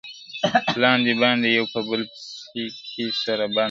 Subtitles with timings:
[0.81, 2.01] لاندي باندي یو په بل
[2.91, 3.59] کي سره بندي.!